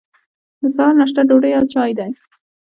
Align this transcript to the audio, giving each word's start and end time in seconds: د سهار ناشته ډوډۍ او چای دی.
د 0.61 0.63
سهار 0.75 0.93
ناشته 0.99 1.21
ډوډۍ 1.29 1.51
او 1.57 1.65
چای 1.73 1.91
دی. 1.99 2.11